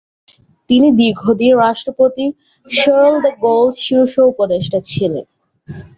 তিনি 0.69 0.87
দীর্ঘদিন 0.99 1.51
রাষ্ট্রপতির 1.63 2.31
শার্ল 2.67 3.13
দ্য 3.23 3.31
গোল 3.43 3.65
শীর্ষ 3.83 4.13
উপদেষ্টা 4.31 4.79
ছিলেন। 4.89 5.25